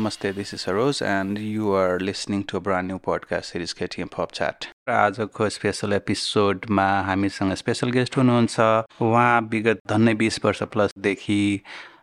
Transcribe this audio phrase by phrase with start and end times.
[0.00, 4.32] This is Saroz, and you are listening to a brand new podcast series KTM Pop
[4.32, 4.68] Chat.
[4.88, 8.60] आजको special एपिसोडमा हामीसँग special guest हुनुहुन्छ
[9.02, 11.38] उहाँ विगत धन्नै बिस वर्ष प्लसदेखि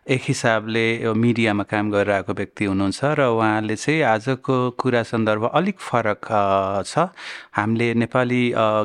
[0.08, 5.80] एक हिसाबले यो मिडियामा काम गरिरहेको व्यक्ति हुनुहुन्छ र उहाँले चाहिँ आजको कुरा सन्दर्भ अलिक
[5.88, 6.30] फरक
[6.86, 7.10] छ
[7.58, 8.42] हामीले नेपाली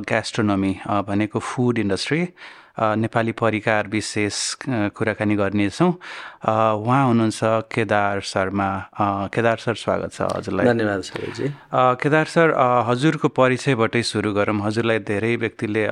[0.09, 0.73] ग्यास्ट्रोनोमी
[1.07, 2.21] भनेको फुड इन्डस्ट्री
[2.77, 4.35] नेपाली परिकार विशेष
[4.97, 5.89] कुराकानी गर्नेछौँ।
[6.81, 8.69] उहाँ हुनुहुन्छ केदार शर्मा।
[9.29, 11.47] केदार सर स्वागत छ हजुरलाई। धन्यवाद सरजी
[12.01, 12.47] केदार सर
[12.89, 15.83] हजुरको परिचयबाटै सुरु गरौँ। हजुरलाई धेरै व्यक्तिले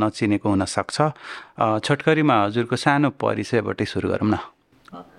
[0.00, 0.96] नचिनेको हुनसक्छ।
[1.84, 4.40] छोटकरीमा हजुरको सानो परिचयबाटै सुरु गरौँ न।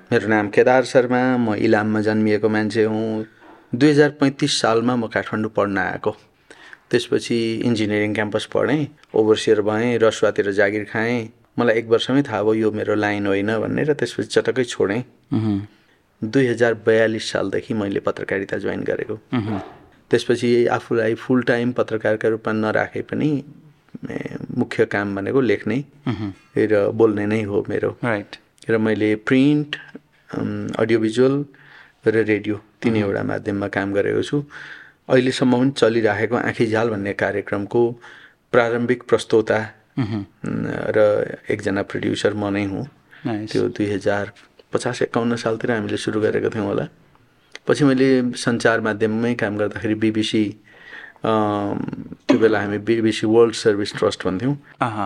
[0.10, 3.26] मेरो नाम केदार शर्मा। म इलाममा जन्मिएको मान्छे हुँ।
[3.70, 6.12] दुई हजार पैँतिस सालमा म काठमाडौँ पढ्न आएको।
[6.92, 12.72] त्यसपछि इन्जिनियरिङ क्याम्पस पढेँ ओभरसियर भएँ रसुवातिर जागिर खाएँ। मलाई एक वर्षमै थाहा भयो यो
[12.72, 15.02] मेरो लाइन होइन भन्ने र त्यसपछि चटक्कै छोडेँ।
[16.22, 19.16] दुई हजार बयालिस सालदेखि मैले पत्रकारिता जोइन गरेको।
[20.12, 23.30] त्यसपछि आफूलाई फुल टाइम पत्रकारका रूपमा नराखे पनि
[24.58, 25.78] मुख्य काम भनेको लेख्ने
[26.56, 28.36] र बोल्ने नै हो मेरो। राइट
[28.70, 29.76] र मैले प्रिन्ट
[30.80, 31.36] अडियो भिजुअल
[32.08, 34.44] र रेडियो तिनैवटा माध्यममा काम गरेको छु।
[35.10, 37.82] अहिलेसम्म पनि चलिराखेको आँखी झाल भन्ने कार्यक्रमको
[38.54, 39.60] प्रारम्भिक प्रस्तोता
[40.98, 41.00] र
[41.50, 42.86] एकजना प्रड्युसर म नै हुँ।
[43.26, 44.32] त्यो दुई हजार
[44.74, 46.86] पचास एकाउन्न सालतिर हामीले सुरु गरेको थियौँ होला।
[47.68, 50.44] पछि मैले सञ्चार माध्यममै काम गर्दाखेरि बिबिसी
[51.26, 54.56] त्यो बेला हामी बिबिसी वर्ल्ड सर्भिस ट्रस्ट भन्थ्यौँ।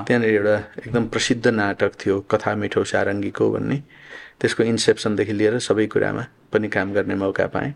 [0.08, 3.78] त्यहाँनिर एउटा एकदम प्रसिद्ध नाटक थियो कथा मिठो सारङ्गीको भन्ने।
[4.40, 7.74] त्यसको इन्सेप्सनदेखि लिएर सबै कुरामा। पनि काम गर्ने मौका पाएँ।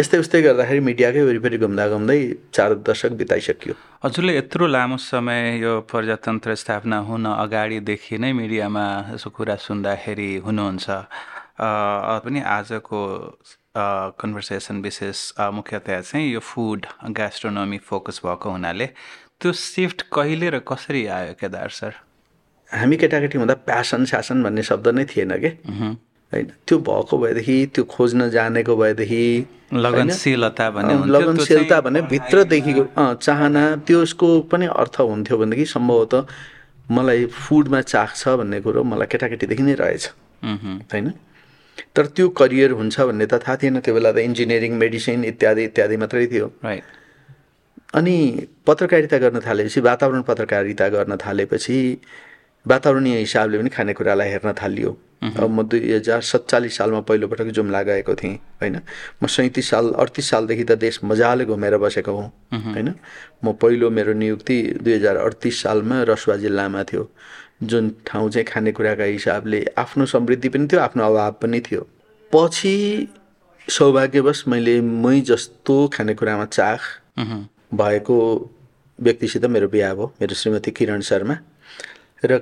[0.00, 2.18] यस्तै उस्तै गर्दाखेरि मिडियाकै वरिपरि घुम्दा घुम्दै
[2.54, 9.30] चार दशक बिताइसक्यो। हजुरले यत्रो लामो समय यो प्रजातन्त्र स्थापना हुन अगाडिदेखि नै मिडियामा यसो
[9.30, 10.86] कुरा सुन्दाखेरि हुनुहुन्छ।
[12.24, 12.98] पनि आजको
[14.20, 18.86] कन्भर्सेसन विशेष मुख्यतया चाहिँ यो फुड ग्यास्ट्रोनोमी फोकस भएको हुनाले
[19.38, 21.92] त्यो सिफ्ट कहिले र कसरी आयो केदार सर?
[22.70, 25.50] हामी केटाकेटी हुँदा प्यासन स्यासन भन्ने शब्द नै थिएन कि?
[26.32, 29.22] होइन त्यो भएको भएदेखि त्यो खोज्न जानेको भएदेखि
[29.74, 32.84] लगनशीलता भने लगनशीलता भने भित्रदेखिको
[33.14, 36.20] चाहना त्यसको पनि अर्थ हुन्थ्यो भनेदेखि सम्भवतः
[36.90, 40.04] मलाई फुडमा चाख छ भन्ने कुरो मलाई केटाकेटीदेखि नै रहेछ।
[40.92, 41.12] होइन?
[41.96, 45.96] तर त्यो करियर हुन्छ भन्ने त थाहा थिएन। त्यो बेला त इन्जिनियरिङ मेडिसिन इत्यादि इत्यादि
[45.96, 46.46] मात्रै थियो।
[47.98, 48.16] अनि
[48.66, 51.76] पत्रकारिता गर्न थालेपछि वातावरण पत्रकारिता गर्न थालेपछि
[52.66, 54.90] वातावरणीय हिसाबले पनि खानेकुरालाई हेर्न थालियो।
[55.22, 58.80] अब म दुई हजार सत्तालिस सालमा पहिलोपटक जुम्ला गएको थिएँ होइन?
[59.22, 62.30] म सैँतिस साल अडतिस सालदेखि त देश मजाले घुमेर बसेको हुँ
[62.72, 62.94] होइन?
[63.44, 67.10] म पहिलो मेरो नियुक्ति दुई हजार अडतिस सालमा रसुवा जिल्लामा थियो।
[67.62, 71.82] जुन ठाउँ चाहिँ खानेकुराका हिसाबले आफ्नो समृद्धि पनि थियो आफ्नो अभाव पनि थियो।
[72.30, 72.74] पछि
[73.68, 76.80] सौभाग्यवश मैले मै जस्तो खानेकुरामा चाख
[77.74, 78.18] भएको
[78.98, 81.36] व्यक्तिसित मेरो बिहा भयो मेरो श्रीमती किरण शर्मा।
[82.24, 82.38] र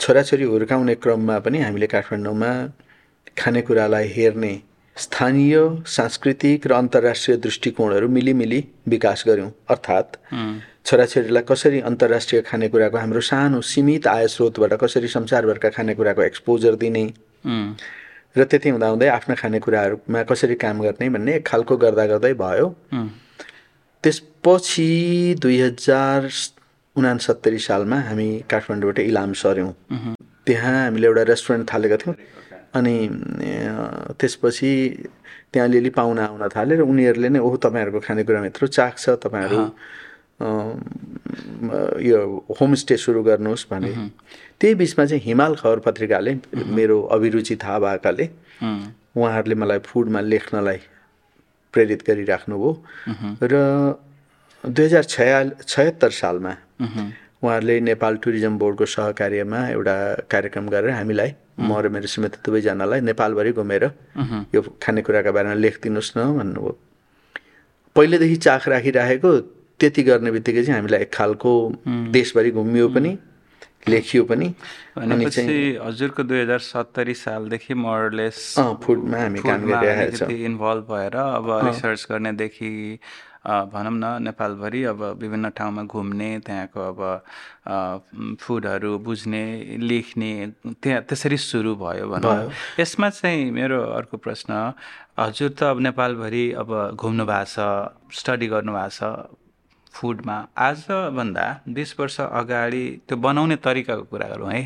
[0.00, 2.50] छोराछोरी हुर्काउने क्रममा पनि हामीले काठमाडौँमा
[3.38, 4.54] खानेकुरालाई हेर्ने
[4.96, 5.54] स्थानीय
[5.86, 10.16] सांस्कृतिक र अन्तर्राष्ट्रिय दृष्टिकोणहरू मिलिमिली विकास गऱ्यौँ। अर्थात्
[10.86, 17.04] छोराछोरीलाई कसरी अन्तर्राष्ट्रिय खानेकुराको हाम्रो सानो सीमित आय स्रोतबाट कसरी संसारभरका खानेकुराको एक्सपोजर दिने
[18.36, 22.66] र त्यति हुँदाहुँदै आफ्ना खानेकुराहरूमा कसरी काम गर्ने भन्ने एक खालको गर्दा गर्दै भयो।
[24.04, 24.90] त्यसपछि
[25.42, 26.28] दुई हजार
[26.98, 29.72] उनासत्तरी सालमा हामी काठमाडौँबाट इलाम सर्यौँ।
[30.46, 32.16] त्यहाँ हामीले एउटा रेस्टुरेन्ट थालेका थियौँ
[32.74, 32.94] अनि
[34.20, 34.70] त्यसपछि
[35.52, 39.60] त्यहाँ अलिअलि पाहुना आउन थाले र उनीहरूले नै ओहो तपाईँहरूको खानेकुरामा यत्रो चाख छ तपाईँहरू
[42.04, 42.18] यो
[42.60, 43.90] होमस्टे सुरु गर्नुहोस् भने।
[44.60, 46.32] त्यही बिचमा चाहिँ हिमाल खबर पत्रिकाले
[46.76, 48.26] मेरो अभिरुचि थाहा भएकाले
[49.16, 50.78] उहाँहरूले मलाई फुडमा लेख्नलाई
[51.74, 52.70] प्रेरित गरिराख्नुभयो।
[53.42, 53.54] र
[54.64, 59.94] दुई हजार छया छयत्तर सालमा उहाँहरूले नेपाल टुरिज्म बोर्डको सहकार्यमा एउटा
[60.30, 63.84] कार्यक्रम गरेर हामीलाई म र मेरो श्रीमती दुवैजनालाई नेपालभरि घुमेर
[64.54, 66.72] यो खानेकुराका बारेमा लेखिदिनुहोस् न भन्नुभयो।
[67.96, 69.30] पहिलेदेखि चाख राखिराखेको
[69.78, 71.50] त्यति गर्ने बित्तिकै चाहिँ हामीलाई एक खालको
[72.14, 73.12] देशभरि घुमियो पनि
[73.88, 74.46] लेखियो पनि।
[74.98, 78.38] हजुरको दुई हजार सत्तरी सालदेखि मोरलेस
[78.82, 82.70] फुडमा हामी काम गरिरहेको इन्भल्भ भएर अब रिसर्च गर्नेदेखि
[83.48, 87.00] भनौँ न नेपालभरि अब विभिन्न ठाउँमा घुम्ने त्यहाँको अब
[88.40, 89.44] फुडहरू बुझ्ने
[89.88, 90.30] लेख्ने
[90.82, 92.50] त्यहाँ त्यसरी सुरु भयो भनौँ
[92.80, 94.52] यसमा चाहिँ मेरो अर्को प्रश्न
[95.18, 99.36] हजुर त अब नेपालभरि अब घुम्नु भएको छ स्टडी गर्नुभएको छ
[99.94, 104.62] फुडमा आजभन्दा बिस वर्ष अगाडि त्यो बनाउने तरिकाको कुरा गरौँ है।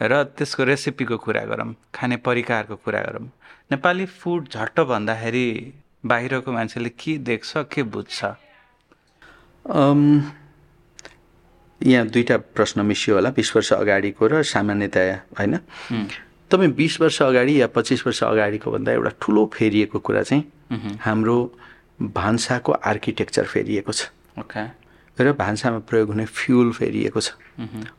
[0.00, 3.26] र त्यसको रेसिपीको कुरा गरौँ खाने परिकारको कुरा गरौँ।
[3.72, 5.48] नेपाली फुड झट्ट भन्दाखेरि
[6.06, 8.24] बाहिरको मान्छेले के देख्छ के बुझ्छ?
[11.80, 15.58] यहाँ दुईवटा प्रश्न मिसियो होला बिस वर्ष अगाडिको र सामान्यतया होइन?
[16.50, 21.36] तपाईँ बिस वर्ष अगाडि या पच्चिस वर्ष अगाडिको भन्दा एउटा ठुलो फेरिएको कुरा चाहिँ हाम्रो
[22.00, 24.85] भान्साको आर्किटेक्चर फेरिएको छ। ओके।
[25.20, 27.28] र भान्सामा प्रयोग हुने फ्युल फेरिएको छ।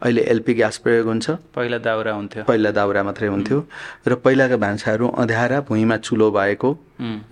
[0.01, 3.57] अहिले एलपी ग्यास प्रयोग हुन्छ। पहिला दाउरा हुन्थ्यो। पहिला दाउरा मात्रै हुन्थ्यो।
[4.07, 6.69] र पहिलाका भान्साहरू अँध्यारा भुइँमा चुलो भएको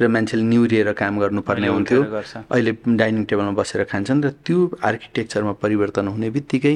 [0.01, 2.01] र मान्छेले निहुरिएर काम गर्नुपर्ने हुन्थ्यो।
[2.49, 6.75] अहिले डाइनिङ टेबलमा बसेर खान्छन् र त्यो आर्किटेक्चरमा परिवर्तन हुने बित्तिकै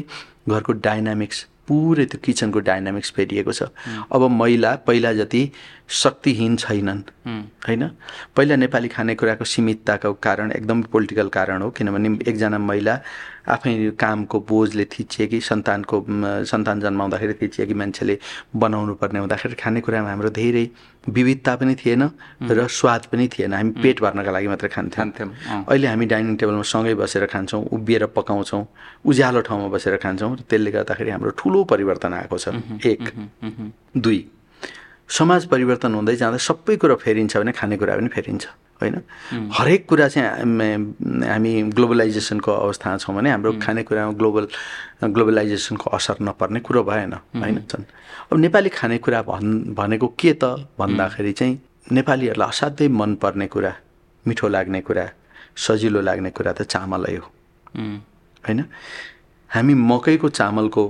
[0.50, 1.38] घरको डाइनामिक्स
[1.70, 3.70] पुरै त्यो किचनको डाइनामिक्स फेरिएको छ।
[4.12, 5.42] अब महिला पहिला जति
[5.90, 7.02] शक्तिहीन छैनन्
[7.68, 7.84] होइन?
[8.36, 13.00] पहिला नेपाली खानेकुराको सीमितताको कारण एकदम पोलिटिकल कारण हो किनभने एकजना महिला
[13.50, 15.98] आफै कामको बोझले थिचिए कि सन्तानको
[16.46, 18.16] सन्तान जन्माउँदाखेरि थिचिए कि मान्छेले
[18.56, 20.66] बनाउनु पर्ने हुँदाखेरि खानेकुरामा हाम्रो धेरै
[21.10, 22.04] विविधता पनि थिएन
[22.46, 26.94] र स्वाद पनि थिएन। हामी पेट भर्नका लागि मात्रै खान्थ्यौँ। अहिले हामी डाइनिङ टेबलमा सँगै
[27.02, 28.64] बसेर खान्छौँ उभिएर पकाउँछौँ
[29.06, 32.54] उज्यालो ठाउँमा बसेर खान्छौँ त्यसले गर्दाखेरि हाम्रो ठुलो परिवर्तन आएको छ।
[32.86, 33.04] एक।
[33.98, 34.20] दुई।
[35.10, 38.46] समाज परिवर्तन हुँदै जाँदा सबै कुरो फेरिन्छ भने खानेकुरा पनि फेरिन्छ।
[38.82, 38.96] होइन?
[39.52, 40.28] हरेक कुरा चाहिँ
[41.28, 44.46] हामी ग्लोबलाइजेसनको अवस्थामा छौँ भने हाम्रो खानेकुरामा ग्लोबल
[45.04, 47.84] ग्लोबलाइजेसनको असर नपर्ने कुरो भएन होइन छन्?
[48.32, 50.44] अब नेपाली खानेकुरा भन् भनेको के त
[50.80, 51.54] भन्दाखेरि चाहिँ
[51.92, 53.74] नेपालीहरूलाई असाध्यै मनपर्ने कुरा
[54.26, 55.06] मिठो लाग्ने कुरा
[55.58, 57.28] सजिलो लाग्ने कुरा त चामलै हो।
[58.44, 58.60] होइन?
[59.50, 60.84] हामी मकैको चामलको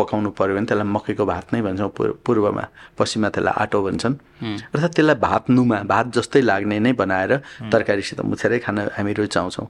[0.00, 1.90] पकाउनु पऱ्यो भने त्यसलाई मकैको भात नै भन्छौँ
[2.24, 2.64] पूर्वमा।
[2.98, 4.14] पश्चिममा त्यसलाई आटो भन्छन्।
[4.72, 7.32] अर्थात् त्यसलाई भात नुमा भात जस्तै लाग्ने नै बनाएर
[7.72, 9.66] तरकारीसित मुछेरै खान हामी रुचाउँछौँ।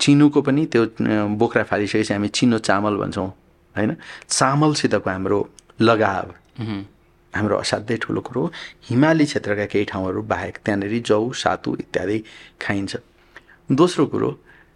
[0.00, 0.82] चिनुको पनि त्यो
[1.36, 3.28] बोक्रा फालिसकेपछि हामी चिनो चामल भन्छौँ
[3.76, 3.92] होइन?
[4.28, 5.38] चामलसितको हाम्रो
[5.80, 6.26] लगाव।
[7.34, 8.52] हाम्रो असाध्यै ठुलो कुरो हो।
[8.86, 12.18] हिमाली क्षेत्रका केही ठाउँहरू बाहेक त्यहाँनिर जौ सातु इत्यादि
[12.62, 12.92] खाइन्छ।
[13.68, 14.30] दोस्रो कुरो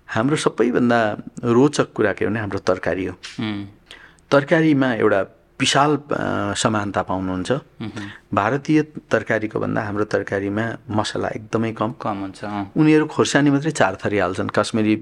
[0.09, 1.01] हाम्रो सबैभन्दा
[1.55, 3.15] रोचक कुरा के भने हाम्रो तरकारी हो।
[4.31, 5.21] तरकारीमा एउटा
[5.61, 5.93] विशाल
[6.55, 7.51] समानता पाउनुहुन्छ।
[8.35, 10.65] भारतीय तरकारीको भन्दा हाम्रो तरकारीमा
[10.95, 12.41] मसला एकदमै कम। कम हुन्छ
[12.79, 14.95] उनीहरू खोर्सानी मात्रै चार थरी हाल्छन्। काश्मिरी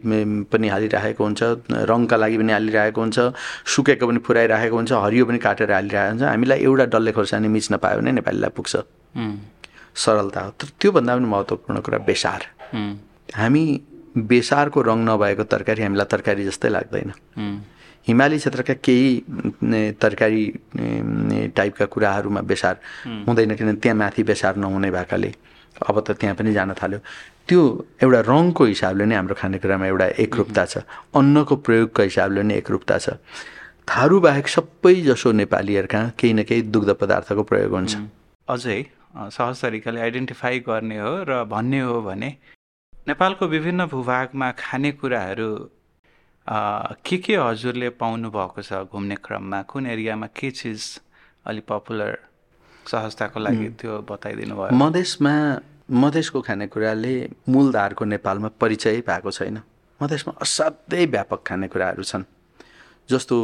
[0.48, 1.42] पनि हालिरहेको हुन्छ
[1.90, 3.18] रङका लागि पनि हालिरहेको हुन्छ
[3.74, 8.00] सुकेको पनि फुराइरहेको हुन्छ हरियो पनि काटेर हालिरहेको हुन्छ। हामीलाई एउटा डल्ले खोर्सानी मिच्न पायो
[8.00, 8.74] भने नेपालीलाई पुग्छ।
[9.92, 12.40] सरलता हो। तर त्योभन्दा पनि महत्त्वपूर्ण कुरा बेसार।
[13.36, 13.64] हामी
[14.16, 17.12] बेसारको रङ नभएको तरकारी हामीलाई तरकारी जस्तै लाग्दैन।
[18.06, 20.44] हिमाली क्षेत्रका केही तरकारी
[21.56, 22.74] टाइपका कुराहरूमा बेसार
[23.26, 25.32] हुँदैन किनभने त्यहाँ माथि बेसार नहुने भएकाले
[25.82, 26.98] अब त त्यहाँ पनि जान थाल्यो
[27.48, 27.60] त्यो
[28.02, 30.74] एउटा रङको हिसाबले नै हाम्रो खानेकुरामा एउटा एकरूपता छ
[31.14, 33.18] अन्नको प्रयोगको हिसाबले नै एकरूपता छ
[33.86, 38.02] थारू बाहेक सबै जसो नेपालीहरूका केही न केही दुग्ध पदार्थको प्रयोग हुन्छ
[38.48, 38.78] अझै
[39.30, 42.30] सहज तरिकाले आइडेन्टिफाई गर्ने हो र भन्ने हो भने
[43.06, 45.50] नेपालको विभिन्न भूभागमा खानेकुराहरू
[46.48, 49.62] के के हजुरले पाउनु भएको छ घुम्ने क्रममा?
[49.62, 51.00] कुन एरियामा के चिज
[51.46, 52.18] अलि पपुलर
[52.86, 54.70] सहजताको लागि त्यो बताइदिनु भयो?
[54.70, 55.34] मधेसमा
[55.90, 57.14] मधेसको खानेकुराले
[57.48, 59.58] मूलधारको नेपालमा परिचय भएको छैन।
[60.00, 62.24] मधेसमा असाध्यै व्यापक खानेकुराहरू छन्।
[63.10, 63.36] जस्तो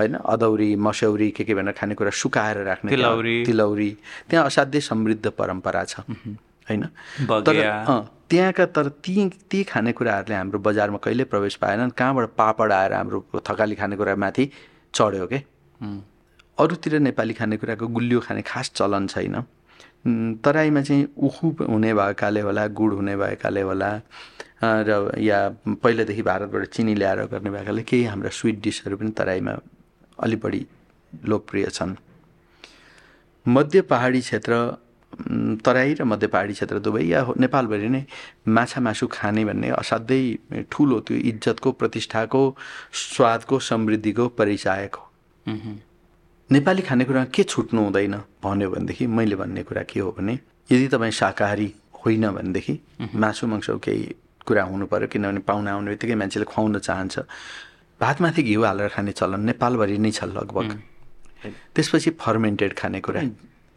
[0.00, 3.90] होइन अदौरी मस्यौरी के के भनेर खानेकुरा सुकाएर राख्ने तिलौरी। तिलौरी।
[4.28, 6.00] त्यहाँ असाध्यै समृद्ध परम्परा छ।
[6.68, 6.82] होइन?
[7.46, 7.56] तर
[8.30, 11.90] त्यहाँका तर ती ती खानेकुराहरूले हाम्रो बजारमा कहिले प्रवेश पाएनन्?
[11.90, 14.50] कहाँबाट पापड आएर हाम्रो थकाली खानेकुरामाथि
[14.94, 15.38] चढ्यो के?
[16.58, 19.42] अरूतिर नेपाली खानेकुराको गुलियो खाने खास चलन छैन।
[20.42, 23.90] तराईमा चाहिँ उखु हुने भएकाले होला गुड हुने भएकाले होला
[24.62, 25.38] र या
[25.82, 29.54] पहिलादेखि भारतबाट चिनी ल्याएर गर्ने भएकाले केही हाम्रा स्विट डिसहरू पनि तराईमा
[30.22, 30.66] अलि बढी
[31.12, 31.94] लोकप्रिय छन्।
[33.46, 34.54] मध्य पहाडी क्षेत्र
[35.64, 38.02] तराई र मध्य पहाडी क्षेत्र दुवै या नेपालभरि नै
[38.48, 42.42] माछा मासु खाने भन्ने असाध्यै ठुलो त्यो इज्जतको प्रतिष्ठाको
[42.92, 45.04] स्वादको समृद्धिको परिचायक हो।
[46.50, 50.38] नेपाली खानेकुरामा के छुट्नु हुँदैन भन्यो भनेदेखि मैले भन्ने कुरा के हो भने
[50.72, 51.68] यदि तपाईँ शाकाहारी
[52.04, 52.74] होइन भनेदेखि
[53.14, 54.14] मासु माংसको केही
[54.46, 57.18] कुरा हुनु पऱ्यो किनभने पाहुना आउने बित्तिकै मान्छेले खुवाउन चाहन्छ।
[58.00, 60.68] भातमाथि घिउ हालेर खाने चलन नेपालभरि नै छ लगभग।
[61.74, 63.20] त्यसपछि फर्मेन्टेड खानेकुरा।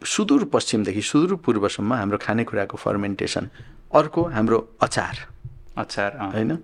[0.02, 3.44] सुदूरपश्चिमदेखि सुदूरपूर्वसम्म हाम्रो खानेकुराको फर्मेन्टेसन
[3.92, 5.14] अर्को हाम्रो अचार।
[5.76, 6.58] अचार होइन?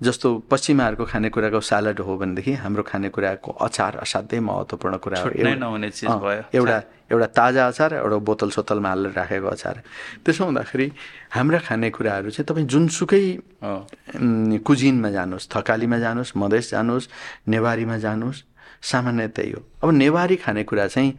[0.00, 5.30] जस्तो पश्चिमाहरूको खानेकुराको सालड हो भनेदेखि हाम्रो खानेकुराको अचार असाध्यै महत्त्वपूर्ण कुरा हो।
[6.50, 6.78] एउटा
[7.12, 9.76] एउटा ताजा अचार एउटा बोतल सोतलमा हालेर राखेको अचार।
[10.24, 10.86] त्यसो हुँदाखेरि
[11.30, 13.24] हाम्रा खानेकुराहरू चाहिँ तपाईँ जुनसुकै
[14.66, 17.06] कुजिनमा जानुहोस् थकालीमा जानुहोस् मधेस जानुहोस्
[17.48, 18.40] नेवारीमा जानुहोस्
[18.82, 21.10] सामान्य त्यही हो। अब नेवारी खानेकुरा चाहिँ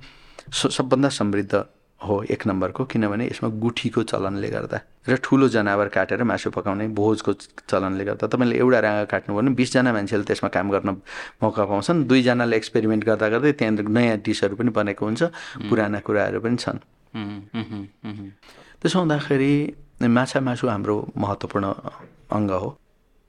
[0.52, 1.64] सबभन्दा समृद्ध
[2.02, 7.34] हो एक नम्बरको किनभने यसमा गुठीको चलनले गर्दा र ठुलो जनावर काटेर मासु पकाउने भोजको
[7.72, 10.90] चलनले गर्दा तपाईँले एउटा राँगा काट्नुभयो भने बिसजना मान्छेले त्यसमा काम गर्न
[11.42, 15.24] मौका पाउँछन्। दुईजनाले एक्सपेरिमेन्ट गर्दा गर्दै त्यहाँ नयाँ डिसहरू पनि बनेको हुन्छ
[15.70, 16.80] पुराना कुराहरू पनि छन्।
[18.82, 19.52] त्यसो हुँदाखेरि
[20.04, 21.66] माछा मासु हाम्रो महत्त्वपूर्ण
[22.38, 22.70] अङ्ग हो।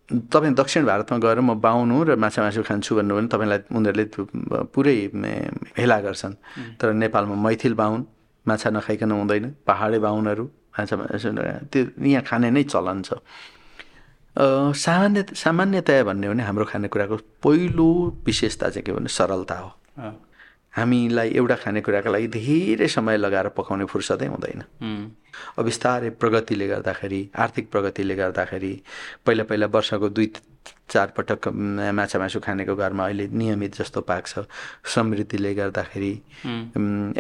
[0.07, 4.05] तपाईँ दक्षिण भारतमा गएर म बाहुन हुँ र माछा मासु खान्छु भन्नु भने तपाईँलाई उनीहरूले
[4.71, 4.97] पुरै
[5.79, 6.35] हेला गर्छन्।
[6.79, 8.01] तर नेपालमा मैथिल बाहुन
[8.47, 10.45] माछा नखाइकन हुँदैन। पहाडे बाहुनहरू
[10.79, 11.29] माछा मासु
[11.73, 13.19] त्यो यहाँ खाने नै चलन छ।
[14.37, 17.89] सामान्य सामान्यतया भन्ने हो भने हाम्रो खानेकुराको पहिलो
[18.27, 19.71] विशेषता चाहिँ के भने सरलता हो।
[20.77, 24.61] हामीलाई एउटा खानेकुराको लागि धेरै समय लगाएर पकाउने फुर्सदै हुँदैन।
[25.59, 28.73] अब बिस्तारै प्रगतिले गर्दाखेरि आर्थिक प्रगतिले गर्दाखेरि
[29.27, 30.29] पहिला पहिला वर्षको दुई
[30.91, 31.49] चार पटक
[31.97, 34.33] माछा मासु खानेको घरमा अहिले नियमित जस्तो पाक्छ
[34.95, 36.13] समृद्धिले गर्दाखेरि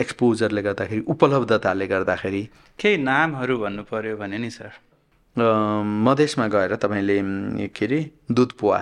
[0.01, 2.43] एक्सपोजरले गर्दाखेरि उपलब्धताले गर्दाखेरि।
[2.79, 4.73] केही नामहरू भन्नु पर्यो भने नि सर?
[5.37, 7.17] मधेसमा गएर तपाईँले
[7.69, 8.81] के अरे दुध पोवा।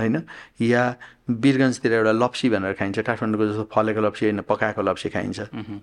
[0.00, 0.22] होइन?
[0.62, 0.82] या
[1.30, 5.38] वीरगन्जतिर एउटा लप्सी भनेर खाइन्छ काठमाडौँको जस्तो फलेको लप्सी होइन पकाएको लप्सी खाइन्छ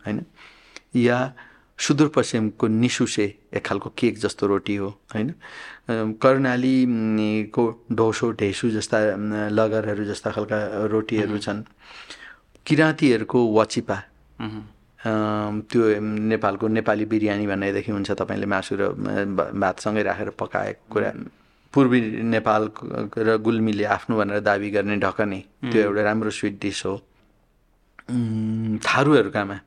[0.06, 0.26] होइन?
[0.98, 1.18] या
[1.80, 5.30] सुदूरपश्चिमको निसुसे एक खालको केक जस्तो रोटी हो होइन?
[6.18, 8.98] कर्णालीको ढोसो ढेसु जस्ता
[9.54, 10.60] लगरहरू जस्ता खालका
[10.90, 11.64] रोटीहरू छन्।
[12.66, 13.98] किराँतीहरूको वाचिपा।
[15.06, 18.82] त्यो नेपालको नेपाली बिरयानी भन्नेदेखि हुन्छ तपाईँले मासु र
[19.54, 21.12] भातसँगै राखेर पकाएको कुरा।
[21.74, 22.64] पूर्वी नेपाल
[23.28, 25.40] र गुल्मीले आफ्नो भनेर दावी गर्ने ढकने
[25.72, 26.96] त्यो एउटा राम्रो स्विट डिस हो।
[28.82, 29.58] थारूहरूकामा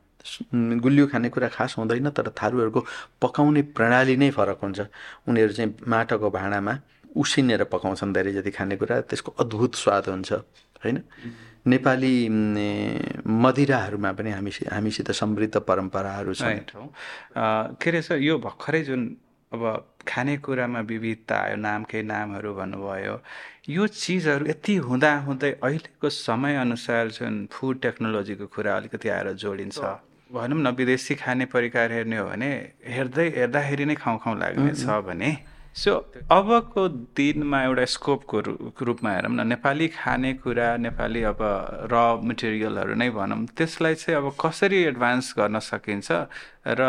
[0.84, 2.80] गुलियो खानेकुरा खास हुँदैन तर थारूहरूको
[3.22, 4.80] पकाउने प्रणाली नै फरक हुन्छ।
[5.28, 6.74] उनीहरू चाहिँ माटोको भाँडामा
[7.16, 10.32] उसिनेर पकाउँछन् धेरै जति खानेकुरा त्यसको अद्भुत स्वाद हुन्छ
[10.80, 10.98] होइन?
[11.66, 12.14] नेपाली
[13.28, 16.64] मदिराहरूमा पनि हामी हामीसित समृद्ध परम्पराहरू छन्।
[17.76, 19.02] के सर यो भर्खरै जुन
[19.52, 19.62] अब
[20.08, 23.14] खानेकुरामा विविधता आयो नामकै नामहरू भन्नुभयो।
[23.68, 29.78] यो चिजहरू यति हुँदा हुँदै अहिलेको समयअनुसार जुन फुड टेक्नोलोजीको कुरा अलिकति आएर जोडिन्छ।
[30.30, 32.50] भनौँ न विदेशी खाने परिकार हेर्ने हो भने
[32.86, 35.30] हेर्दै हेर्दाखेरि नै खाउँ खाउँ लाग्ने छ भने
[35.74, 35.92] सो
[36.30, 38.40] अबको दिनमा एउटा स्कोपको
[38.84, 41.38] रूपमा हेरौँ न नेपाली खानेकुरा नेपाली अब
[41.92, 41.94] र
[42.26, 46.10] मटेरियलहरू नै भनौँ त्यसलाई चाहिँ अब कसरी एडभान्स गर्न सकिन्छ
[46.66, 46.82] र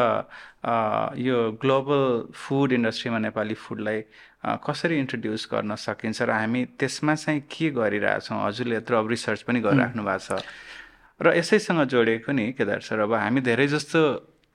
[1.14, 4.02] यो ग्लोबल फुड इन्डस्ट्रीमा नेपाली फुडलाई
[4.66, 8.38] कसरी इन्ट्रोड्युस गर्न सकिन्छ र हामी त्यसमा चाहिँ के गरिरहेछौँ?
[8.48, 10.42] हजुरले यत्रो अब रिसर्च पनि गरिराख्नु भएको छ।
[11.22, 14.00] र यसैसँग जोडिएको नि केदार सर अब हामी धेरै जस्तो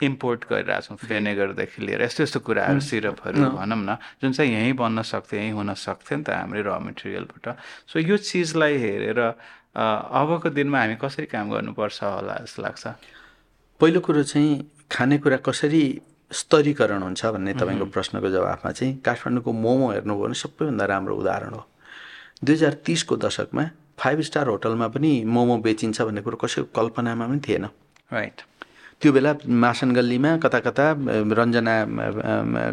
[0.02, 5.40] इम्पोर्ट गरिरहेछौँ भेनेगरदेखि लिएर। यस्तो यस्तो कुराहरू सिरपहरू भनौँ न जुन चाहिँ यहीँ बन्न सक्थ्यो
[5.40, 7.46] यहीँ हुन सक्थ्यो नि त हाम्रै र मेटेरियलबाट
[7.88, 9.20] सो यो चिजलाई हेरेर
[9.76, 12.84] अबको दिनमा हामी कसरी काम गर्नुपर्छ होला जस्तो लाग्छ?
[13.80, 15.84] पहिलो कुरो चाहिँ खानेकुरा कसरी
[16.30, 21.62] स्तरीकरण हुन्छ भन्ने तपाईँको प्रश्नको जवाफमा चाहिँ काठमाडौँको मोमो हेर्नुभयो भने सबैभन्दा राम्रो उदाहरण हो।
[22.44, 23.64] दुई हजार तिसको दशकमा
[24.00, 27.64] फाइभ स्टार होटलमा पनि मोमो बेचिन्छ भन्ने कुरो कसैको कल्पनामा पनि थिएन।
[28.12, 28.40] राइट
[29.00, 30.84] त्यो बेला मासन गल्लीमा कता कता
[31.38, 31.74] रञ्जना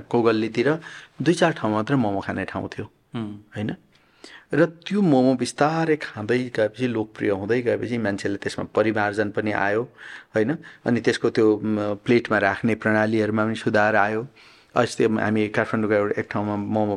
[0.07, 0.69] को गल्लीतिर
[1.21, 2.85] दुई चार ठाउँ मात्रै मोमो खाने ठाउँ थियो।
[3.55, 3.71] होइन?
[4.53, 9.83] र त्यो मोमो बिस्तारै खाँदै गएपछि लोकप्रिय हुँदै गएपछि मान्छेले त्यसमा परिमार्जन पनि आयो
[10.35, 10.51] होइन?
[10.87, 11.45] अनि त्यसको त्यो
[12.05, 14.21] प्लेटमा राख्ने प्रणालीहरूमा पनि सुधार आयो।
[14.73, 16.95] अस्ति हामी काठमाडौँको एउटा एक ठाउँमा मोमो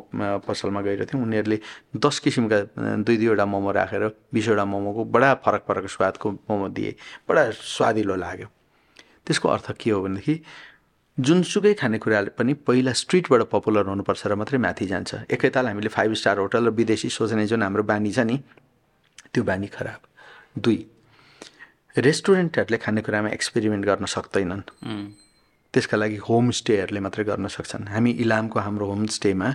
[0.49, 1.59] पसलमा गइरहेको थियौँ। उनीहरूले
[1.99, 2.59] दस किसिमका
[3.05, 6.95] दुई दुईवटा मोमो राखेर बिसवटा मोमोको बडा फरक फरक स्वादको मोमो दिए।
[7.29, 8.49] बडा स्वादिलो लाग्यो।
[9.27, 10.35] त्यसको अर्थ के हो भनेदेखि
[11.19, 16.39] जुनसुकै खानेकुरा पनि पहिला स्ट्रिटबाट पपुलर हुनुपर्छ र मात्रै माथि जान्छ। एकैताल हामीले फाइभ स्टार
[16.39, 18.37] होटल र विदेशी सोच्ने जुन हाम्रो बानी छ नि
[19.33, 20.01] त्यो बानी खराब।
[20.61, 20.79] दुई
[21.97, 24.63] रेस्टुरेन्टहरूले खानेकुरामा एक्सपेरिमेन्ट गर्न सक्दैनन्।
[25.75, 29.49] त्यसका लागि होमस्टेहरूले मात्रै गर्न सक्छन्। हामी इलामको हाम्रो होमस्टेमा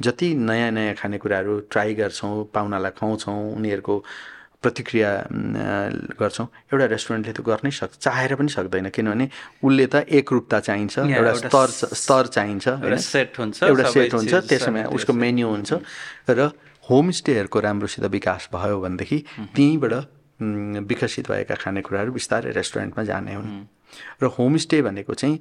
[0.00, 3.94] जति नयाँ नयाँ खानेकुराहरू ट्राई गर्छौँ पाहुनालाई खुवाउँछौँ उनीहरूको
[4.62, 5.10] प्रतिक्रिया
[6.20, 9.26] गर्छौँ। एउटा रेस्टुरेन्टले त गर्नै सक्छ चाहेर पनि सक्दैन किनभने
[9.62, 12.64] उसले त एकरूपता चाहिन्छ एउटा स्तर स्तर चाहिन्छ
[13.04, 15.70] सेट हुन्छ एउटा सेट हुन्छ त्यसमा उसको मेन्यु हुन्छ
[16.30, 16.50] र
[16.90, 19.18] होमस्टेहरूको राम्रोसित विकास भयो भनेदेखि
[19.54, 19.94] त्यहीँबाट
[20.90, 23.48] विकसित भएका खानेकुराहरू बिस्तारै रेस्टुरेन्टमा जाने हुन्।
[24.22, 25.38] र होमस्टे भनेको चाहिँ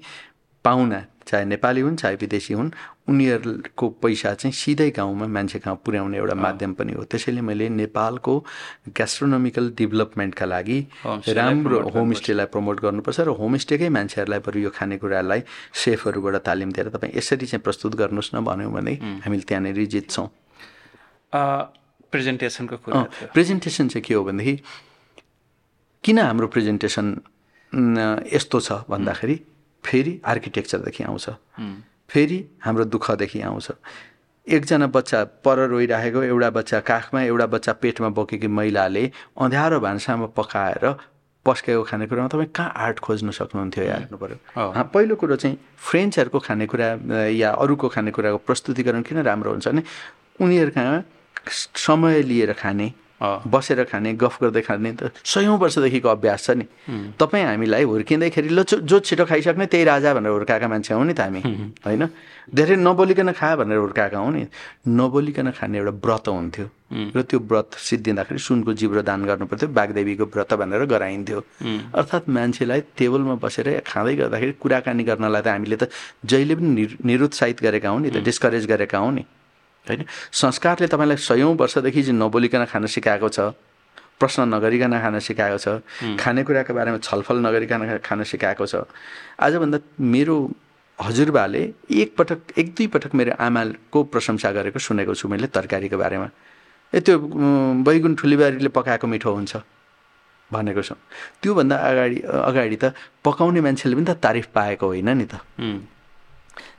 [0.65, 2.69] पाहुना चाहे नेपाली हुन् चाहे विदेशी हुन्
[3.09, 8.33] उनीहरूको पैसा चाहिँ सिधै गाउँमा मान्छे कहाँ पुर्याउने एउटा माध्यम पनि हो। त्यसैले मैले नेपालको
[8.97, 10.77] ग्यास्ट्रोनोमिकल डेभलपमेन्टका लागि
[11.37, 15.41] राम्रो होमस्टेलाई प्रमोट गर्नुपर्छ र होमस्टेकै मान्छेहरूलाई बरु यो खानेकुरालाई
[15.73, 18.93] सेफहरूबाट तालिम दिएर तपाईँ यसरी चाहिँ प्रस्तुत गर्नुहोस् न भन्यो भने
[19.25, 20.27] हामीले त्यहाँनिर जित्छौँ
[22.13, 23.01] प्रेजेन्टेसनको कुरा
[23.33, 24.55] प्रेजेन्टेसन चाहिँ के हो भनेदेखि
[26.03, 27.07] किन हाम्रो प्रेजेन्टेसन
[28.33, 29.37] यस्तो छ भन्दाखेरि
[29.85, 31.29] फेरि आर्किटेक्चरदेखि आउँछ।
[32.09, 33.71] फेरि हाम्रो दुःखदेखि आउँछ।
[34.47, 39.05] एकजना बच्चा पर रोइरहेको एउटा बच्चा काखमा एउटा बच्चा पेटमा बोकेकी महिलाले
[39.41, 40.85] अँध्यारो भान्सामा पकाएर
[41.45, 44.37] पस्केको खानेकुरामा तपाईँ कहाँ आर्ट खोज्न सक्नुहुन्थ्यो या हेर्नु पऱ्यो
[44.93, 46.87] पहिलो कुरो चाहिँ फ्रेन्चहरूको खानेकुरा
[47.29, 49.83] या अरूको खानेकुराको प्रस्तुतिकरण किन राम्रो हुन्छ भने
[50.41, 50.83] उनीहरूका
[51.49, 52.87] समय लिएर खाने
[53.21, 56.65] बसेर खाने गफ गर्दै खाने त सयौँ वर्षदेखिको अभ्यास छ नि।
[57.15, 61.21] तपाईँ हामीलाई हुर्किँदैखेरि ल जो छिटो खाइसक्ने त्यही राजा भनेर हुर्काएका मान्छे हौ नि त
[61.23, 61.41] हामी।
[61.85, 62.03] होइन?
[62.51, 64.45] धेरै नबोलिकन खा भनेर हुर्काएका हौ नि।
[64.99, 66.67] नबोलिकन खाने एउटा व्रत हुन्थ्यो।
[67.15, 71.39] र त्यो व्रत सिद्धिँदाखेरि सुनको जिब्रो दान गर्नु पर्थ्यो बागदेवीको व्रत भनेर गराइन्थ्यो।
[71.95, 75.89] अर्थात् मान्छेलाई टेबलमा बसेर खाँदै गर्दाखेरि कुराकानी गर्नलाई त हामीले त
[76.21, 79.23] जहिले पनि निरुत्साहित गरेका हौ नि त डिस्करेज गरेका हौ नि।
[79.89, 80.05] होइन?
[80.31, 83.39] संस्कारले तपाईँलाई सयौँ वर्षदेखि चाहिँ नबोलिकन खान सिकाएको छ
[84.19, 85.67] प्रश्न नगरिकन खान सिकाएको छ
[86.17, 88.87] खानेकुराको बारेमा छलफल नगरिकन खान सिकाएको छ।
[89.39, 90.35] आजभन्दा मेरो
[90.99, 91.61] हजुरबाले
[91.91, 96.27] एकपटक एक दुई पटक मेरो आमाको प्रशंसा गरेको सुनेको छु मैले तरकारीको बारेमा।
[96.93, 97.15] ए त्यो
[97.83, 99.53] बैगुन ठुलीबारीले पकाएको मिठो हुन्छ
[100.51, 100.95] भनेको छु।
[101.43, 105.35] त्योभन्दा अगाडि अगाडि त पकाउने मान्छेले पनि त तारिफ पाएको होइन नि त।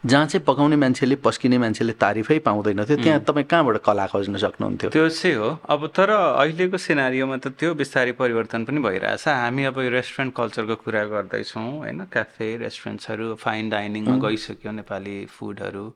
[0.05, 4.91] जहाँ चाहिँ पकाउने मान्छेले पस्किने मान्छेले तारिफै पाउँदैन थियो त्यहाँ तपाईँ कहाँबाट कला खोज्न सक्नुहुन्थ्यो?
[4.91, 9.79] त्यो चाहिँ हो। अब तर अहिलेको सिनारीमा त त्यो बिस्तारै परिवर्तन पनि भइरहेछ। हामी अब
[9.81, 11.99] यो रेस्टुरेन्ट कल्चरको कुरा गर्दैछौँ होइन?
[12.13, 15.87] क्याफे रेस्टुरेन्ट्सहरू फाइन डाइनिङमा गइसक्यो नेपाली फुडहरू।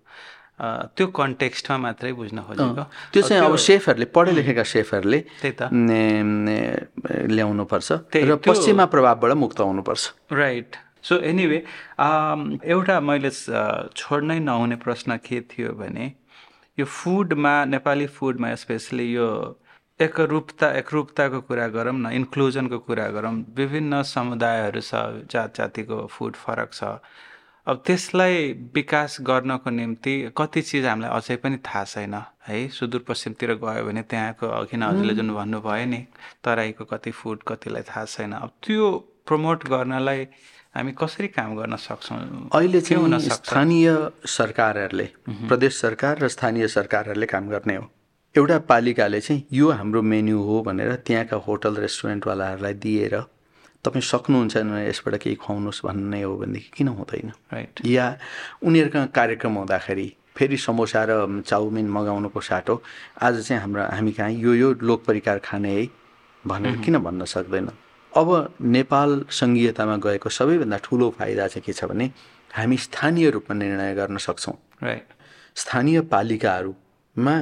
[0.61, 5.63] त्यो कन्टेक्स्टमा मात्रै बुझ्न खोजेको। त्यो चाहिँ अब सेफहरूले पढे लेखेका सेफहरूले त्यही त।
[7.31, 10.03] ल्याउनुपर्छ र पश्चिमा प्रभावबाट मुक्त हुनुपर्छ।
[10.33, 10.71] राइट।
[11.03, 11.63] सो एनिवे
[11.99, 13.31] um, एउटा मैले
[13.97, 16.13] छोड्नै नहुने प्रश्न के थियो भने
[16.79, 19.29] यो फुडमा नेपाली फुडमा स्पेसली यो
[20.01, 24.95] एकरूपता एकरूपताको कुरा गरौँ न इन्क्लुजनको कुरा गरौँ विभिन्न समुदायहरू छ
[25.33, 26.85] जात जातिको फुड फरक छ।
[27.67, 32.15] अब त्यसलाई विकास गर्नको निम्ति कति चिज हामीलाई अझै पनि थाहा छैन
[32.49, 32.69] है?
[32.69, 36.01] सुदूरपश्चिमतिर गयो भने त्यहाँको अघि न हजुरले जुन भन्नुभयो नि
[36.45, 38.89] तराईको कति फुड कतिलाई थाहा छैन। अब त्यो
[39.29, 40.25] प्रमोट गर्नलाई
[40.75, 42.49] हामी कसरी काम गर्न सक्छौँ?
[42.55, 43.91] अहिले चाहिँ स्थानीय
[44.27, 47.91] सरकारहरूले प्रदेश सरकार र स्थानीय सरकारहरूले काम गर्ने हो।
[48.35, 53.19] एउटा पालिकाले चाहिँ यो हाम्रो मेन्यु हो भनेर त्यहाँका होटल रेस्टुरेन्टवालाहरूलाई दिएर
[53.85, 57.33] तपाईँ सक्नुहुन्छ भने यसबाट केही खुवाउनुहोस् भन्ने हो भनेदेखि किन हुँदैन?
[57.51, 58.07] राइट या
[58.63, 62.83] उनीहरूका कार्यक्रम हुँदाखेरि फेरि समोसा र चाउमिन मगाउनुको साटो
[63.19, 65.87] आज चाहिँ हाम्रो हामी कहाँ यो यो लोक परिकार खाने है
[66.47, 67.69] भनेर किन भन्न सक्दैन?
[68.17, 68.29] अब
[68.61, 72.11] नेपाल सङ्घीयतामा गएको सबैभन्दा ठुलो फाइदा चाहिँ के छ भने
[72.55, 74.57] हामी स्थानीय रूपमा निर्णय गर्न सक्छौँ।
[75.57, 77.35] स्थानीय पालिकाहरूमा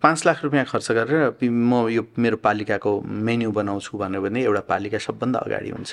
[0.00, 4.98] पाँच लाख रुपियाँ खर्च गरेर म यो मेरो पालिकाको मेन्यु बनाउँछु भन्यो भने एउटा पालिका
[4.98, 5.90] सबभन्दा अगाडि हुन्छ।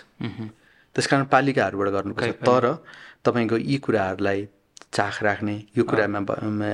[0.96, 2.66] त्यस कारण पालिकाहरूबाट गर्नुपर्छ। तर
[3.26, 4.48] तपाईँको यी कुराहरूलाई
[4.94, 6.20] चाख राख्ने यो कुरामा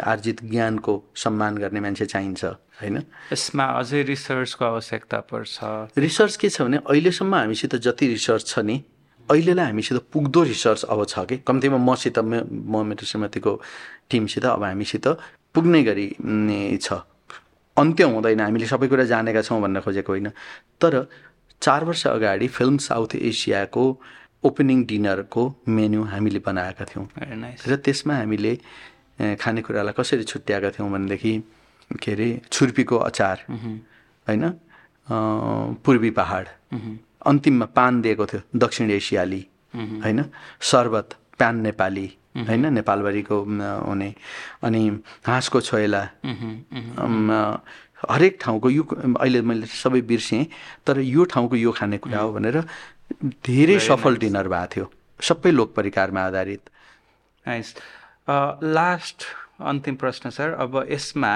[0.01, 2.43] आर्जित ज्ञानको सम्मान गर्ने मान्छे चाहिन्छ
[2.81, 2.97] होइन?
[3.33, 5.57] यसमा अझै रिसर्चको आवश्यकता पर्छ।
[5.97, 8.75] रिसर्च के छ भने अहिलेसम्म हामीसित जति रिसर्च छ नि
[9.29, 11.37] अहिलेलाई हामीसित पुग्दो रिसर्च अब छ कि?
[11.47, 13.51] कम्तीमा मसित म मेरो श्रीमतीको
[14.09, 15.07] टिमसित अब हामीसित
[15.53, 16.07] पुग्ने गरी
[16.77, 16.87] छ।
[17.77, 20.29] अन्त्य हुँदैन हामीले सबै कुरा जानेका छौँ भन्न खोजेको होइन।
[20.81, 21.07] तर
[21.61, 23.83] चार वर्ष अगाडि फिल्म साउथ एसियाको
[24.43, 27.07] ओपनिङ डिनरको मेन्यु हामीले बनाएका थियौँ।
[27.67, 28.53] र त्यसमा हामीले
[29.39, 31.33] खानेकुरालाई कसरी छुट्याएका थियौँ भनेदेखि
[31.91, 33.37] के अरे छुर्पीको अचार
[34.27, 34.43] होइन?
[35.85, 36.45] पूर्वी पहाड।
[37.25, 39.41] अन्तिममा पान दिएको थियो दक्षिण एसियाली
[39.75, 40.19] होइन?
[40.61, 41.07] शर्बत
[41.39, 42.07] प्यान नेपाली
[42.47, 42.73] होइन?
[42.73, 43.37] नेपालभरिको
[43.87, 44.09] हुने।
[44.63, 44.81] अनि
[45.27, 46.01] हाँसको छोइला
[48.03, 50.43] हरेक ठाउँको यो अहिले मैले सबै बिर्सेँ
[50.85, 52.57] तर यो ठाउँको यो खानेकुरा हो भनेर
[53.45, 54.85] धेरै सफल डिनर भएको थियो।
[55.19, 56.69] सबै लोक परिकारमा आधारित।
[58.75, 59.23] लास्ट
[59.61, 61.33] अन्तिम प्रश्न सर। अब यसमा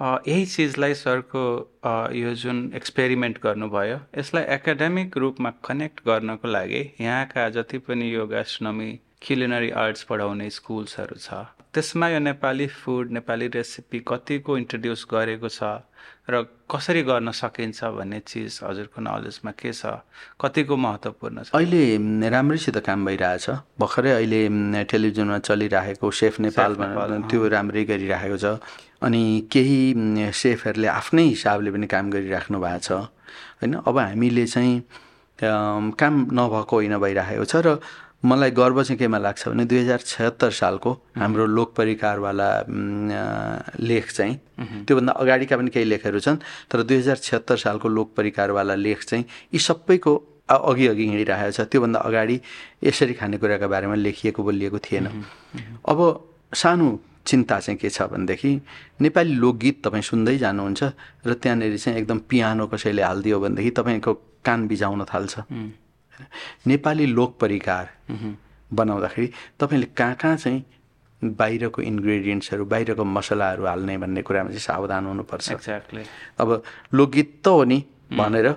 [0.00, 1.44] यही चिजलाई सरको
[2.14, 8.90] यो जुन एक्सपेरिमेन्ट गर्नुभयो यसलाई एकाडेमिक रूपमा कनेक्ट गर्नको लागि यहाँका जति पनि यो ग्यास्ट्रोनोमी
[9.22, 15.62] क्युलिनरी आर्ट्स पढाउने स्कुल्सहरू छ। त्यसमा यो नेपाली फुड नेपाली रेसिपी कतिको इन्ट्रोड्युस गरेको छ
[16.30, 20.00] र कसरी गर्न सकिन्छ भन्ने चिज हजुरको नलेजमा के छ
[20.40, 21.52] कतिको महत्त्वपूर्ण छ?
[21.52, 23.46] अहिले राम्रैसित काम भइरहेछ।
[23.80, 24.40] भर्खरै अहिले
[24.84, 26.70] टेलिभिजनमा चलिरहेको सेफ नेपाल
[27.28, 28.46] त्यो राम्रै गरिरहेको छ।
[29.04, 29.80] अनि केही
[30.32, 32.90] सेफहरूले आफ्नै हिसाबले पनि काम गरिराख्नु भएको छ।
[33.60, 34.74] होइन अब हामीले चाहिँ
[35.38, 37.68] काम नभएको होइन भइरहेको छ र
[38.22, 42.48] मलाई गर्व चाहिँ केमा लाग्छ भने दुई हजार छत्तर सालको हाम्रो लोक परिकारवाला
[43.80, 44.34] लेख चाहिँ
[44.86, 46.36] त्योभन्दा अगाडिका पनि केही लेखहरू छन्
[46.70, 50.12] तर दुई हजार छत्तर सालको लोक परिकारवाला लेख चाहिँ यी सबैको
[50.50, 52.40] अघि अघि हिँडिरहेको छ। त्योभन्दा अगाडि
[52.84, 55.06] यसरी खानेकुराका बारेमा लेखिएको बोलिएको थिएन।
[55.84, 55.98] अब
[56.52, 56.86] सानो
[57.22, 58.50] चिन्ता चाहिँ के छ भनेदेखि
[59.00, 60.82] नेपाली लोकगीत तपाईँ सुन्दै जानुहुन्छ
[61.26, 65.34] र त्यहाँनिर चाहिँ एकदम पियानो कसैले हालिदियो भनेदेखि तपाईँको कान बिजाउन थाल्छ।
[66.66, 67.84] नेपाली लोक परिकार
[68.70, 69.28] बनाउँदाखेरि
[69.60, 70.64] तपाईँले कहाँ कहाँ चाहिँ
[71.22, 75.50] बाहिरको इन्ग्रेडियन्ट्सहरू बाहिरको मसलाहरू हाल्ने भन्ने कुरामा चाहिँ सावधान हुनुपर्छ।
[76.38, 76.48] अब
[76.94, 77.78] लोकगीत त हो नि
[78.14, 78.48] भनेर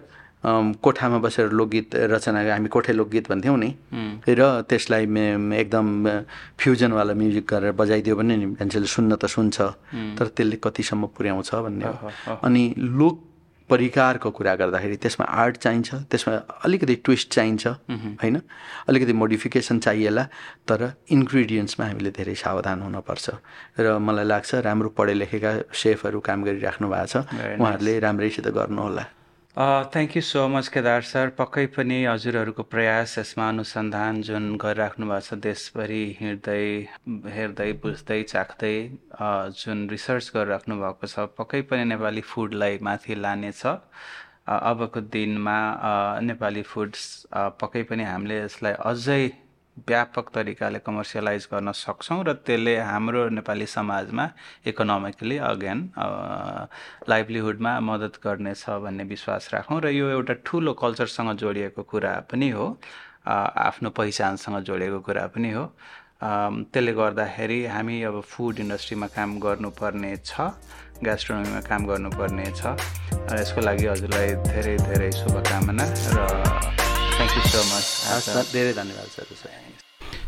[0.41, 3.69] कोठामा बसेर लोकगीत रचना हामी कोठे लोकगीत भन्थ्यौँ नि
[4.25, 5.05] र त्यसलाई
[5.57, 5.87] एकदम
[6.57, 9.57] फ्युजनवाला म्युजिक गरेर बजाइदियो भने नि मान्छेले सुन्न त सुन्छ।
[10.17, 13.15] तर त्यसले कतिसम्म पुर्याउँछ भन्ने हो। अनि लोक
[13.71, 16.33] परिकारको कुरा गर्दाखेरि त्यसमा आर्ट चाहिन्छ त्यसमा
[16.65, 17.67] अलिकति ट्विस्ट चाहिन्छ
[18.21, 18.35] होइन?
[18.89, 20.23] अलिकति मोडिफिकेसन चाहिएला
[20.67, 23.25] तर इन्ग्रिडियन्ट्समा हामीले धेरै सावधान हुनपर्छ।
[23.79, 27.15] र मलाई लाग्छ राम्रो पढे लेखेका सेफहरू काम गरिराख्नु भएको छ।
[27.59, 29.05] उहाँहरूले राम्रैसित गर्नुहोला।
[29.57, 31.31] Thank you so much Kedar sir.
[31.37, 36.63] पक्कै पनि हजुरहरूको प्रयास यसमा अनुसन्धान जुन गरिराख्नु भएको छ देशभरि हिँड्दै
[37.33, 38.71] हेर्दै बुझ्दै चाख्दै
[39.59, 43.65] जुन रिसर्च गरिराख्नु भएको छ पक्कै पनि नेपाली फुडलाई माथि लानेछ
[44.71, 45.59] अबको दिनमा
[46.31, 49.21] नेपाली फुड्स पक्कै पनि हामीले यसलाई अझै
[49.87, 54.25] व्यापक तरिकाले कमर्सियलाइज गर्न सक्छौँ र त्यसले हाम्रो नेपाली समाजमा
[54.67, 55.79] इकोनोमिकली अगेन
[57.09, 62.65] लाइभलीहुडमा मद्दत गर्नेछ भन्ने विश्वास राखौँ र यो एउटा ठुलो कल्चरसँग जोडिएको कुरा पनि हो
[63.27, 65.65] आफ्नो पहिचानसँग जोडिएको कुरा पनि हो।
[66.21, 70.53] त्यसले गर्दाखेरि हामी अब फुड इन्डस्ट्रीमा काम गर्नुपर्ने छ
[71.01, 72.77] ग्यास्ट्रोनोमीमा काम गर्नुपर्ने छ।
[73.41, 77.85] यसको लागि हजुरलाई धेरै धेरै शुभकामना र Thank you so much.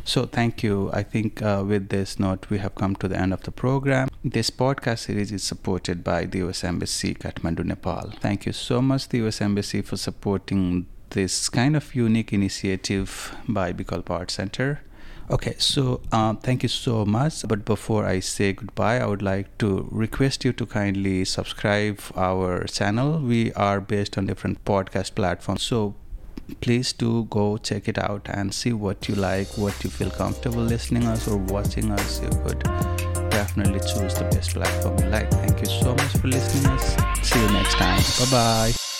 [0.05, 0.89] So, thank you.
[0.93, 4.09] I think uh, with this note, we have come to the end of the program.
[4.23, 8.11] This podcast series is supported by the US Embassy, Kathmandu, Nepal.
[8.19, 13.71] Thank you so much, the US Embassy, for supporting this kind of unique initiative by
[13.71, 14.81] Bicol Art Center.
[15.31, 17.47] Okay, so um, thank you so much.
[17.47, 22.65] But before I say goodbye, I would like to request you to kindly subscribe our
[22.65, 23.19] channel.
[23.19, 25.63] We are based on different podcast platforms.
[25.63, 25.95] So
[26.53, 30.61] please do go check it out and see what you like, what you feel comfortable
[30.61, 32.21] listening us or watching us.
[32.21, 32.63] You could
[33.29, 35.29] definitely choose the best platform you like.
[35.31, 36.95] Thank you so much for listening us.
[37.27, 38.01] See you next time.
[38.19, 38.92] Bye bye.